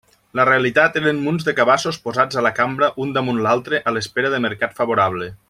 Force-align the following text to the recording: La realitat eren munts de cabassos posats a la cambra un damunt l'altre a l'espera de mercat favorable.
La 0.37 0.45
realitat 0.47 0.95
eren 1.01 1.19
munts 1.25 1.45
de 1.49 1.53
cabassos 1.59 1.99
posats 2.07 2.39
a 2.41 2.45
la 2.47 2.53
cambra 2.61 2.91
un 3.05 3.13
damunt 3.19 3.43
l'altre 3.49 3.83
a 3.93 3.95
l'espera 3.97 4.33
de 4.37 4.41
mercat 4.49 4.77
favorable. 4.83 5.31